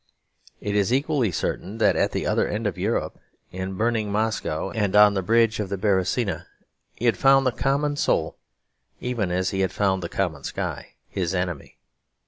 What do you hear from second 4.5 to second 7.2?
and on the bridge of the Beresina, he had